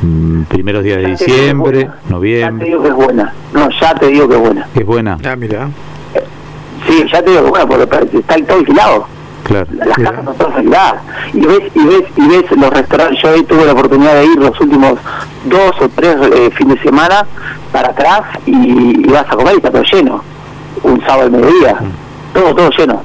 mm, 0.00 0.42
primeros 0.44 0.82
días 0.82 1.02
de 1.02 1.08
diciembre, 1.08 1.84
buena. 1.84 1.94
Ya 1.94 2.02
te 2.06 2.10
noviembre, 2.12 2.66
digo 2.66 2.82
que 2.82 2.88
es 2.88 2.94
buena. 2.94 3.34
No, 3.52 3.68
ya 3.78 3.94
te 3.94 4.06
digo 4.06 4.28
que 4.28 4.34
es 4.36 4.40
buena. 4.40 4.68
es 4.74 4.86
buena, 4.86 5.18
Ah, 5.24 5.36
mira. 5.36 5.68
Sí, 6.88 7.04
ya 7.12 7.22
te 7.22 7.30
digo 7.30 7.52
que 7.52 7.60
es 7.60 7.66
buena, 7.66 7.86
porque 7.86 8.18
está 8.18 8.36
todo 8.46 8.58
alquilado. 8.58 9.19
Claro. 9.50 9.66
Las 9.72 9.96
casas 9.98 10.18
están 10.20 10.34
todas 10.36 10.54
alquiladas. 10.56 11.02
Y 11.34 11.40
ves, 11.40 11.60
y 11.74 11.84
ves, 11.86 12.04
y 12.16 12.28
ves 12.28 12.44
los 12.52 12.70
restaurantes. 12.70 13.22
Yo 13.22 13.30
hoy 13.32 13.44
tuve 13.44 13.64
la 13.66 13.72
oportunidad 13.72 14.14
de 14.14 14.24
ir 14.26 14.36
los 14.38 14.60
últimos 14.60 14.98
dos 15.44 15.72
o 15.80 15.88
tres 15.88 16.16
eh, 16.34 16.50
fines 16.56 16.76
de 16.76 16.82
semana 16.82 17.26
para 17.72 17.88
atrás 17.88 18.22
y, 18.46 19.06
y 19.06 19.10
vas 19.10 19.26
a 19.28 19.36
comer 19.36 19.54
y 19.54 19.56
está 19.56 19.70
todo 19.70 19.82
lleno. 19.82 20.22
Un 20.82 21.00
sábado 21.00 21.22
al 21.22 21.30
mediodía. 21.32 21.76
Todo, 22.32 22.54
todo 22.54 22.70
lleno. 22.70 23.02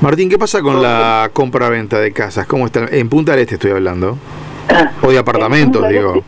Martín, 0.00 0.28
¿qué 0.28 0.38
pasa 0.38 0.62
con 0.62 0.82
la 0.82 1.30
compra-venta 1.32 1.98
de 1.98 2.12
casas? 2.12 2.46
¿Cómo 2.46 2.66
está? 2.66 2.86
En 2.90 3.08
Punta 3.08 3.32
del 3.32 3.42
Este 3.42 3.54
estoy 3.54 3.70
hablando. 3.70 4.18
O 5.02 5.10
de 5.10 5.18
apartamentos, 5.18 5.88
digo. 5.88 6.14
Este- 6.16 6.24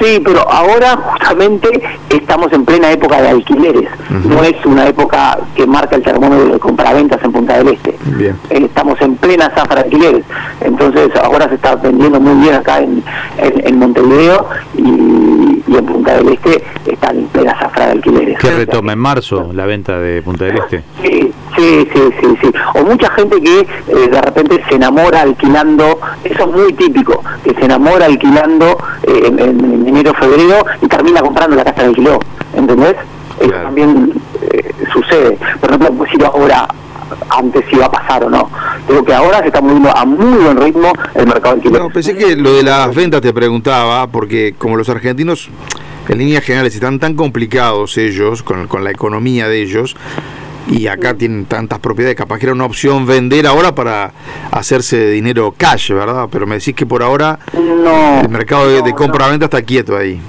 Sí, 0.00 0.20
pero 0.24 0.40
ahora 0.50 0.96
justamente 0.96 1.68
estamos 2.10 2.52
en 2.52 2.64
plena 2.64 2.92
época 2.92 3.20
de 3.20 3.28
alquileres. 3.28 3.88
No 4.24 4.42
es 4.44 4.54
una 4.64 4.86
época 4.86 5.38
que 5.54 5.66
marca 5.66 5.96
el 5.96 6.02
termómetro 6.02 6.46
de 6.52 6.58
compraventas 6.58 7.22
en 7.24 7.32
Punta 7.32 7.58
del 7.58 7.68
Este. 7.68 7.96
Bien. 8.16 8.36
Eh, 8.50 8.64
Estamos 8.64 9.00
en 9.00 9.16
plena 9.16 9.50
zafra 9.54 9.76
de 9.76 9.80
alquileres. 9.82 10.24
Entonces 10.60 11.10
ahora 11.22 11.48
se 11.48 11.56
está 11.56 11.74
vendiendo 11.76 12.20
muy 12.20 12.40
bien 12.42 12.54
acá 12.54 12.78
en, 12.78 13.02
en, 13.38 13.66
en 13.66 13.78
Montevideo 13.78 14.46
y, 14.76 14.82
y 15.68 15.76
en 15.76 15.86
Punta 15.86 16.16
del 16.16 16.28
Este 16.30 16.64
están 16.86 17.18
en 17.18 17.26
plena 17.26 17.58
zafra 17.58 17.86
de 17.86 17.92
alquileres. 17.92 18.38
Que 18.38 18.50
retoma 18.50 18.92
en 18.92 18.98
marzo 18.98 19.50
la 19.52 19.66
venta 19.66 19.98
de 19.98 20.22
Punta 20.22 20.44
del 20.44 20.58
Este. 20.58 20.82
Sí, 21.02 21.32
sí, 21.56 21.88
sí, 21.92 22.00
sí, 22.20 22.26
sí. 22.42 22.52
O 22.74 22.84
mucha 22.84 23.10
gente 23.12 23.40
que 23.40 23.60
eh, 23.60 24.08
de 24.10 24.20
repente 24.20 24.62
se 24.68 24.76
enamora 24.76 25.22
alquilando, 25.22 25.98
eso 26.24 26.44
es 26.44 26.50
muy 26.50 26.72
típico, 26.72 27.22
que 27.44 27.54
se 27.54 27.64
enamora 27.64 28.06
alquilando 28.06 28.78
eh, 29.02 29.22
en, 29.26 29.38
en 29.38 29.86
enero, 29.88 30.14
febrero 30.14 30.64
y 30.80 30.86
termina 30.88 31.20
comprando 31.20 31.56
la 31.56 31.64
casa 31.64 31.82
que 31.82 31.86
alquiló, 31.86 32.18
¿entendés? 32.54 32.96
Eso 33.40 33.52
también 33.52 34.12
eh, 34.50 34.72
sucede, 34.92 35.38
te 35.60 35.78
puedo 35.78 36.04
decir 36.04 36.24
ahora 36.24 36.66
antes 37.30 37.64
si 37.70 37.76
va 37.76 37.86
a 37.86 37.90
pasar 37.90 38.24
o 38.24 38.30
no. 38.30 38.50
Digo 38.88 39.04
que 39.04 39.14
ahora 39.14 39.40
se 39.40 39.46
está 39.46 39.60
moviendo 39.60 39.94
a 39.96 40.04
muy 40.04 40.42
buen 40.42 40.56
ritmo 40.56 40.92
el 41.14 41.26
mercado 41.26 41.56
de 41.56 41.60
alquiler. 41.62 41.82
No, 41.82 41.90
pensé 41.90 42.16
que 42.16 42.36
lo 42.36 42.54
de 42.54 42.62
las 42.62 42.94
ventas 42.94 43.20
te 43.20 43.32
preguntaba, 43.32 44.06
porque 44.06 44.54
como 44.56 44.76
los 44.76 44.88
argentinos, 44.88 45.50
en 46.08 46.18
líneas 46.18 46.44
generales, 46.44 46.74
están 46.74 46.98
tan 46.98 47.14
complicados 47.14 47.98
ellos, 47.98 48.42
con, 48.42 48.66
con 48.66 48.84
la 48.84 48.90
economía 48.90 49.48
de 49.48 49.62
ellos, 49.62 49.96
y 50.70 50.86
acá 50.86 51.14
tienen 51.14 51.46
tantas 51.46 51.78
propiedades, 51.78 52.16
capaz 52.16 52.38
que 52.38 52.46
era 52.46 52.52
una 52.52 52.66
opción 52.66 53.06
vender 53.06 53.46
ahora 53.46 53.74
para 53.74 54.12
hacerse 54.50 55.10
dinero 55.10 55.54
cash, 55.56 55.92
¿verdad? 55.92 56.28
Pero 56.30 56.46
me 56.46 56.56
decís 56.56 56.74
que 56.74 56.86
por 56.86 57.02
ahora 57.02 57.38
no, 57.54 58.20
el 58.20 58.28
mercado 58.28 58.68
de, 58.68 58.82
de 58.82 58.90
no, 58.90 58.96
compra-venta 58.96 59.46
está 59.46 59.62
quieto 59.62 59.96
ahí. 59.96 60.20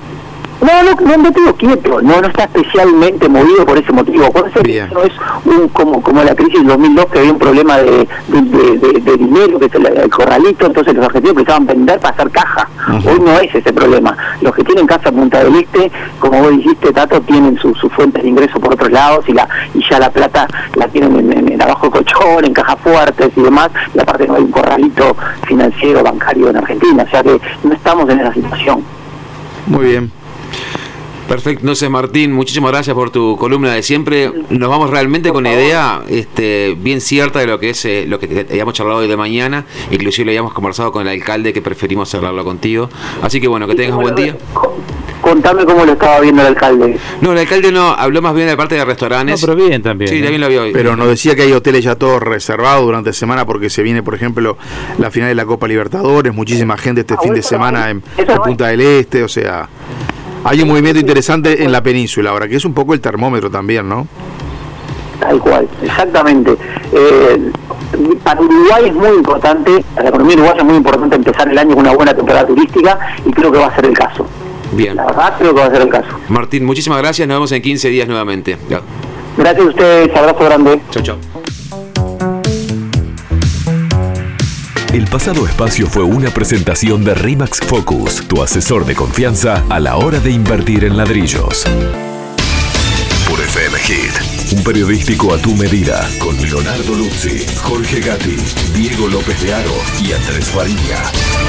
No, 0.62 0.84
no, 0.84 0.92
no, 1.10 1.18
no 1.24 1.32
tengo 1.32 1.54
quieto, 1.56 2.02
no, 2.02 2.20
no 2.22 2.28
está 2.28 2.44
especialmente 2.44 3.30
movido 3.30 3.66
por 3.66 3.78
ese 3.78 3.94
motivo. 3.94 4.30
Por 4.30 4.50
eso 4.50 4.62
Bien. 4.62 4.90
no 4.94 5.04
es 5.04 5.14
un, 5.46 5.70
como, 5.70 6.02
como 6.02 6.22
la 6.22 6.36
crisis 6.36 6.56
del 6.56 6.68
2002 6.68 7.06
que 7.06 7.20
había 7.20 7.32
un 7.32 7.40
problema 7.40 7.78
de, 7.78 8.08
de, 8.28 8.78
de- 9.00 9.18
dinero, 9.18 9.58
que 9.58 9.68
es 9.68 9.76
el, 9.76 9.86
el 9.86 10.10
corralito, 10.10 10.66
entonces 10.66 10.94
los 10.96 11.06
argentinos 11.06 11.36
precisaban 11.36 11.66
vender 11.66 12.00
para 12.00 12.14
hacer 12.14 12.30
caja. 12.32 12.68
Hoy 13.06 13.20
no 13.22 13.40
es 13.40 13.54
ese 13.56 13.72
problema. 13.72 14.18
Los 14.42 14.54
que 14.54 14.64
tienen 14.64 14.86
casa 14.86 15.10
en 15.10 15.16
Punta 15.16 15.44
del 15.44 15.56
Este, 15.56 15.92
como 16.20 16.40
vos 16.42 16.52
dijiste, 16.52 16.92
Tato, 16.92 17.22
tienen 17.22 17.58
sus 17.60 17.78
su 17.78 17.90
fuentes 17.90 18.22
de 18.24 18.30
ingreso 18.30 18.60
por 18.60 18.74
otros 18.74 18.92
lados 18.92 19.26
y 19.30 19.34
la 19.34 19.48
y 19.74 19.82
ya 19.90 20.00
la 20.00 20.10
plata 20.10 20.46
la 20.76 20.88
tienen 20.90 21.16
en, 21.20 21.38
en- 21.38 21.52
en 21.54 21.62
abajo 21.62 21.90
colchón, 21.90 22.44
en 22.44 22.54
cajas 22.54 22.78
fuertes 22.84 23.30
y 23.36 23.42
demás, 23.42 23.70
y 23.94 24.00
aparte 24.00 24.28
no 24.28 24.36
hay 24.36 24.42
un 24.44 24.52
corralito 24.52 25.16
financiero, 25.48 26.04
bancario 26.04 26.50
en 26.50 26.58
Argentina, 26.58 27.04
o 27.04 27.10
sea 27.10 27.24
que 27.24 27.40
no 27.64 27.74
estamos 27.74 28.10
en 28.10 28.20
esa 28.20 28.34
situación. 28.34 28.84
Muy 29.68 29.86
bien. 29.86 30.12
Perfecto, 31.30 31.62
entonces 31.62 31.90
Martín, 31.92 32.34
muchísimas 32.34 32.72
gracias 32.72 32.96
por 32.96 33.12
tu 33.12 33.38
columna 33.38 33.72
de 33.74 33.84
siempre. 33.84 34.32
Nos 34.50 34.68
vamos 34.70 34.90
realmente 34.90 35.30
con 35.30 35.38
una 35.46 35.54
idea 35.54 36.02
este, 36.10 36.76
bien 36.78 37.00
cierta 37.02 37.38
de 37.40 37.46
lo 37.46 37.60
que 37.60 37.70
es 37.70 37.86
eh, 37.86 38.06
lo 38.08 38.20
que 38.20 38.48
habíamos 38.50 38.74
charlado 38.74 39.00
hoy 39.02 39.08
de 39.08 39.16
mañana, 39.16 39.64
inclusive 39.92 40.26
lo 40.26 40.32
habíamos 40.32 40.54
conversado 40.54 40.92
con 40.92 41.04
el 41.08 41.20
alcalde 41.20 41.54
que 41.54 41.62
preferimos 41.62 42.14
hablarlo 42.16 42.44
contigo. 42.44 42.90
Así 43.22 43.40
que 43.40 43.48
bueno, 43.48 43.68
que 43.68 43.76
tengas 43.76 43.96
un 43.96 44.02
buen 44.02 44.16
día. 44.16 44.36
Co- 44.54 44.76
Contame 45.22 45.66
cómo 45.66 45.86
lo 45.86 45.92
estaba 45.92 46.22
viendo 46.22 46.42
el 46.42 46.48
alcalde. 46.48 46.98
No, 47.22 47.34
el 47.34 47.38
alcalde 47.40 47.72
no, 47.74 47.90
habló 47.90 48.22
más 48.22 48.34
bien 48.34 48.48
de 48.48 48.54
la 48.54 48.58
parte 48.58 48.76
de 48.76 48.86
restaurantes. 48.86 49.40
No, 49.42 49.48
pero 49.54 49.68
bien 49.68 49.84
también. 49.84 50.10
Sí, 50.10 50.18
¿eh? 50.18 50.22
también 50.22 50.40
lo 50.42 50.48
vio 50.48 50.64
hoy. 50.64 50.72
Pero 50.72 50.96
nos 50.96 51.10
decía 51.10 51.36
que 51.36 51.42
hay 51.44 51.52
hoteles 51.52 51.84
ya 51.84 51.96
todos 51.96 52.24
reservados 52.24 52.86
durante 52.86 53.12
semana 53.14 53.46
porque 53.46 53.70
se 53.70 53.84
viene, 53.84 54.02
por 54.02 54.16
ejemplo, 54.16 54.58
la 54.98 55.12
final 55.12 55.28
de 55.30 55.36
la 55.36 55.46
Copa 55.46 55.68
Libertadores, 55.68 56.34
muchísima 56.34 56.78
gente 56.78 57.02
este 57.02 57.16
Ah, 57.16 57.20
fin 57.22 57.34
de 57.34 57.44
semana 57.44 57.90
en, 57.92 58.02
en 58.18 58.28
no 58.28 58.42
Punta 58.42 58.68
del 58.70 58.80
Este, 58.82 59.22
o 59.22 59.28
sea, 59.28 59.68
hay 60.44 60.62
un 60.62 60.70
movimiento 60.70 61.00
interesante 61.00 61.64
en 61.64 61.72
la 61.72 61.84
península 61.84 62.32
ahora, 62.32 62.48
que 62.48 62.56
es 62.56 62.66
un 62.66 62.74
poco 62.74 62.94
el 62.94 63.02
termómetro 63.02 63.50
también, 63.50 63.88
¿no? 63.88 64.08
Tal 65.20 65.40
cual, 65.40 65.68
exactamente. 65.84 66.56
Eh, 66.94 67.52
para 68.24 68.40
Uruguay 68.42 68.86
es 68.86 68.94
muy 68.94 69.10
importante, 69.10 69.84
para 69.94 70.04
la 70.04 70.10
economía 70.10 70.36
uruguaya 70.38 70.60
es 70.60 70.66
muy 70.66 70.76
importante 70.78 71.16
empezar 71.16 71.50
el 71.50 71.58
año 71.58 71.76
con 71.76 71.80
una 71.80 71.94
buena 71.94 72.14
temporada 72.14 72.48
turística 72.48 72.98
y 73.26 73.32
creo 73.32 73.52
que 73.52 73.58
va 73.58 73.68
a 73.68 73.76
ser 73.76 73.86
el 73.86 73.94
caso. 73.94 74.26
Bien. 74.72 74.96
La 74.96 75.06
verdad 75.06 75.34
creo 75.38 75.54
que 75.54 75.62
va 75.62 75.68
a 75.68 75.72
ser 75.72 75.82
el 75.82 75.90
caso. 75.90 76.08
Martín, 76.30 76.66
muchísimas 76.66 77.00
gracias. 77.00 77.28
Nos 77.28 77.36
vemos 77.36 77.52
en 77.52 77.62
15 77.62 77.90
días 77.90 78.08
nuevamente. 78.08 78.58
Gracias 79.38 79.66
a 79.66 79.70
ustedes, 79.70 80.16
abrazo 80.16 80.46
grande. 80.46 80.80
Chau, 80.92 81.04
chau. 81.04 81.18
El 85.00 85.08
pasado 85.08 85.48
espacio 85.48 85.88
fue 85.88 86.04
una 86.04 86.30
presentación 86.30 87.06
de 87.06 87.16
Rimax 87.16 87.62
Focus, 87.62 88.28
tu 88.28 88.44
asesor 88.44 88.86
de 88.86 88.96
confianza 88.96 89.64
a 89.70 89.80
la 89.80 89.96
hora 89.96 90.20
de 90.20 90.30
invertir 90.30 90.84
en 90.84 90.98
ladrillos. 90.98 91.64
Por 93.30 93.40
FM 93.40 93.80
Hit, 93.80 94.58
un 94.58 94.62
periodístico 94.66 95.34
a 95.34 95.38
tu 95.38 95.56
medida, 95.56 96.06
con 96.20 96.36
Leonardo 96.42 96.96
Luzzi, 96.96 97.46
Jorge 97.62 98.02
Gatti, 98.02 98.36
Diego 98.76 99.08
López 99.08 99.42
de 99.42 99.54
Aro 99.54 99.78
y 100.04 100.12
Andrés 100.12 100.50
Faría. 100.50 101.49